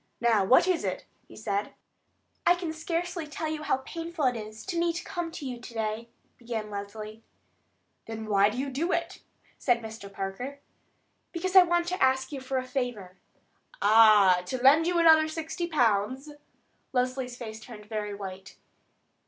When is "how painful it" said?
3.61-4.35